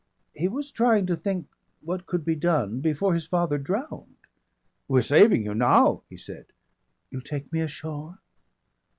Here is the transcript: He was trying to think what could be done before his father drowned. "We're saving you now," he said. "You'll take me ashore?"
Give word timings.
He 0.33 0.47
was 0.47 0.71
trying 0.71 1.05
to 1.05 1.15
think 1.15 1.45
what 1.81 2.07
could 2.07 2.25
be 2.25 2.33
done 2.33 2.79
before 2.81 3.13
his 3.13 3.27
father 3.27 3.59
drowned. 3.59 4.15
"We're 4.87 5.03
saving 5.03 5.45
you 5.45 5.53
now," 5.53 6.01
he 6.09 6.17
said. 6.17 6.47
"You'll 7.11 7.21
take 7.21 7.53
me 7.53 7.59
ashore?" 7.59 8.17